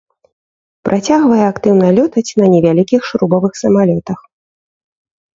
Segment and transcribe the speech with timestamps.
[0.87, 4.19] Працягвае актыўна лётаць на невялікіх шрубавых самалётах.